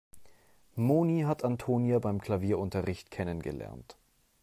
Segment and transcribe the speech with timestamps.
[0.73, 3.99] Moni hat Antonia beim Klavierunterricht kennengelernt.